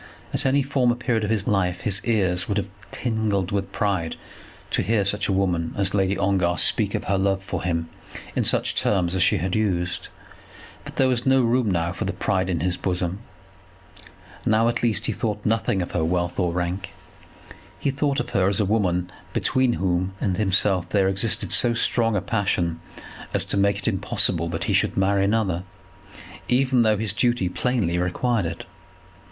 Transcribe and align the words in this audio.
At 0.33 0.47
any 0.47 0.63
former 0.63 0.95
period 0.95 1.23
of 1.23 1.29
his 1.29 1.45
life 1.45 1.81
his 1.81 2.01
ears 2.03 2.47
would 2.47 2.57
have 2.57 2.67
tingled 2.89 3.51
with 3.51 3.71
pride 3.71 4.15
to 4.71 4.81
hear 4.81 5.05
such 5.05 5.27
a 5.27 5.31
woman 5.31 5.75
as 5.77 5.93
Lady 5.93 6.17
Ongar 6.17 6.57
speak 6.57 6.95
of 6.95 7.03
her 7.03 7.19
love 7.19 7.43
for 7.43 7.61
him 7.61 7.87
in 8.35 8.43
such 8.43 8.73
terms 8.73 9.13
as 9.13 9.21
she 9.21 9.37
had 9.37 9.53
used; 9.55 10.07
but 10.83 10.95
there 10.95 11.07
was 11.07 11.27
no 11.27 11.43
room 11.43 11.69
now 11.69 11.91
for 11.91 12.05
pride 12.13 12.49
in 12.49 12.61
his 12.61 12.77
bosom. 12.77 13.19
Now 14.43 14.67
at 14.67 14.81
least 14.81 15.05
he 15.05 15.11
thought 15.11 15.45
nothing 15.45 15.83
of 15.83 15.91
her 15.91 16.03
wealth 16.03 16.39
or 16.39 16.51
rank. 16.51 16.93
He 17.77 17.91
thought 17.91 18.19
of 18.19 18.31
her 18.31 18.47
as 18.47 18.59
a 18.59 18.65
woman 18.65 19.11
between 19.33 19.73
whom 19.73 20.13
and 20.19 20.35
himself 20.35 20.89
there 20.89 21.09
existed 21.09 21.51
so 21.51 21.75
strong 21.75 22.15
a 22.15 22.21
passion 22.21 22.81
as 23.35 23.45
to 23.45 23.55
make 23.55 23.77
it 23.77 23.87
impossible 23.87 24.49
that 24.49 24.63
he 24.63 24.73
should 24.73 24.97
marry 24.97 25.23
another, 25.23 25.61
even 26.47 26.81
though 26.81 26.97
his 26.97 27.13
duty 27.13 27.47
plainly 27.49 27.99
required 27.99 28.47
it. 28.47 28.65